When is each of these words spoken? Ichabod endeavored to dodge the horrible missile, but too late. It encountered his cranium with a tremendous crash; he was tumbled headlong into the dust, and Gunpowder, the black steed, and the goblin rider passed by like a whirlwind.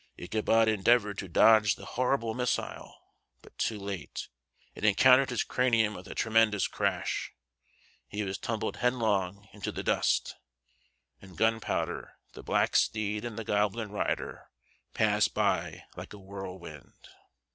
Ichabod 0.17 0.67
endeavored 0.67 1.19
to 1.19 1.27
dodge 1.27 1.75
the 1.75 1.85
horrible 1.85 2.33
missile, 2.33 3.13
but 3.43 3.55
too 3.59 3.77
late. 3.77 4.29
It 4.73 4.83
encountered 4.83 5.29
his 5.29 5.43
cranium 5.43 5.93
with 5.93 6.07
a 6.07 6.15
tremendous 6.15 6.67
crash; 6.67 7.31
he 8.07 8.23
was 8.23 8.39
tumbled 8.39 8.77
headlong 8.77 9.47
into 9.53 9.71
the 9.71 9.83
dust, 9.83 10.37
and 11.21 11.37
Gunpowder, 11.37 12.13
the 12.33 12.41
black 12.41 12.75
steed, 12.75 13.23
and 13.23 13.37
the 13.37 13.43
goblin 13.43 13.91
rider 13.91 14.47
passed 14.95 15.35
by 15.35 15.83
like 15.95 16.13
a 16.13 16.17
whirlwind. 16.17 16.93